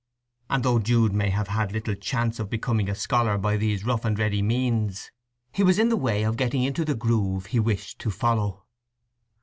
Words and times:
And 0.49 0.63
though 0.63 0.79
Jude 0.79 1.13
may 1.13 1.29
have 1.29 1.49
had 1.49 1.71
little 1.73 1.93
chance 1.93 2.39
of 2.39 2.49
becoming 2.49 2.89
a 2.89 2.95
scholar 2.95 3.37
by 3.37 3.55
these 3.55 3.85
rough 3.85 4.03
and 4.03 4.17
ready 4.17 4.41
means, 4.41 5.11
he 5.51 5.61
was 5.61 5.77
in 5.77 5.89
the 5.89 5.95
way 5.95 6.23
of 6.23 6.37
getting 6.37 6.63
into 6.63 6.83
the 6.83 6.95
groove 6.95 7.45
he 7.45 7.59
wished 7.59 7.99
to 7.99 8.09
follow. 8.09 8.65